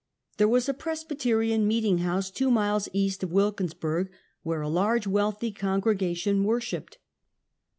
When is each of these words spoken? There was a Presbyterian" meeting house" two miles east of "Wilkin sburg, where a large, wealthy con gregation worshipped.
There 0.37 0.47
was 0.47 0.67
a 0.67 0.73
Presbyterian" 0.73 1.67
meeting 1.67 1.99
house" 1.99 2.31
two 2.31 2.49
miles 2.49 2.89
east 2.91 3.21
of 3.21 3.31
"Wilkin 3.31 3.67
sburg, 3.67 4.09
where 4.41 4.61
a 4.63 4.67
large, 4.67 5.05
wealthy 5.05 5.51
con 5.51 5.79
gregation 5.79 6.43
worshipped. 6.43 6.97